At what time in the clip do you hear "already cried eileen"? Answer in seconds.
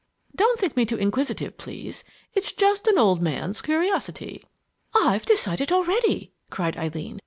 5.71-7.19